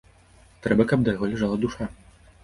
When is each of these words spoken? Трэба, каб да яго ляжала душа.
Трэба, 0.63 0.85
каб 0.91 1.03
да 1.07 1.13
яго 1.15 1.29
ляжала 1.33 1.59
душа. 1.67 1.89